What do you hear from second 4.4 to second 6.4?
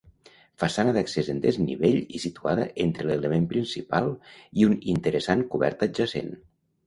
i un interessant cobert adjacent.